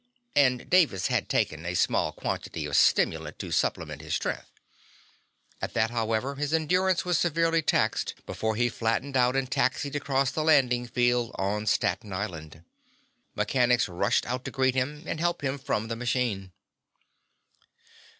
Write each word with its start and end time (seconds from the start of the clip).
And 0.35 0.67
Davis 0.67 1.09
had 1.13 1.29
taken 1.29 1.63
a 1.63 1.75
small 1.75 2.11
quantity 2.11 2.65
of 2.65 2.75
stimulant 2.75 3.37
to 3.37 3.51
supplement 3.51 4.01
his 4.01 4.15
strength. 4.15 4.49
At 5.61 5.75
that, 5.75 5.91
however, 5.91 6.33
his 6.37 6.55
endurance 6.55 7.05
was 7.05 7.19
severely 7.19 7.61
taxed 7.61 8.15
before 8.25 8.55
he 8.55 8.67
flattened 8.67 9.15
out 9.15 9.35
and 9.35 9.51
taxied 9.51 9.95
across 9.95 10.31
the 10.31 10.41
landing 10.43 10.87
field 10.87 11.33
on 11.35 11.67
Staten 11.67 12.11
Island. 12.11 12.63
Mechanics 13.35 13.87
rushed 13.87 14.25
out 14.25 14.43
to 14.45 14.49
greet 14.49 14.73
him 14.73 15.03
and 15.05 15.19
help 15.19 15.43
him 15.43 15.59
from 15.59 15.87
the 15.87 15.95
machine. 15.95 16.51